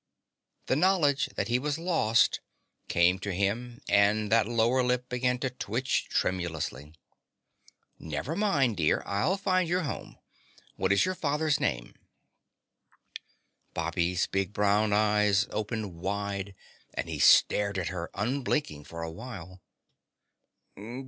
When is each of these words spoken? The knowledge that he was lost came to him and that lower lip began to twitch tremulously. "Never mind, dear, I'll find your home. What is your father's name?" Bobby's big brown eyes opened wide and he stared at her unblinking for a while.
The 0.65 0.75
knowledge 0.75 1.27
that 1.35 1.47
he 1.47 1.59
was 1.59 1.77
lost 1.77 2.39
came 2.87 3.19
to 3.19 3.31
him 3.31 3.81
and 3.87 4.31
that 4.31 4.47
lower 4.47 4.81
lip 4.81 5.07
began 5.09 5.37
to 5.41 5.51
twitch 5.51 6.09
tremulously. 6.09 6.95
"Never 7.99 8.35
mind, 8.35 8.77
dear, 8.77 9.03
I'll 9.05 9.37
find 9.37 9.69
your 9.69 9.83
home. 9.83 10.17
What 10.75 10.91
is 10.91 11.05
your 11.05 11.13
father's 11.13 11.59
name?" 11.59 11.93
Bobby's 13.75 14.25
big 14.25 14.53
brown 14.53 14.91
eyes 14.91 15.45
opened 15.51 15.93
wide 15.93 16.55
and 16.95 17.07
he 17.07 17.19
stared 17.19 17.77
at 17.77 17.89
her 17.89 18.09
unblinking 18.15 18.85
for 18.85 19.03
a 19.03 19.11
while. 19.11 19.61